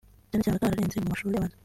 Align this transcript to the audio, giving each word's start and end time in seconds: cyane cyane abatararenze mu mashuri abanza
cyane 0.29 0.41
cyane 0.43 0.55
abatararenze 0.55 0.97
mu 0.99 1.09
mashuri 1.11 1.33
abanza 1.35 1.55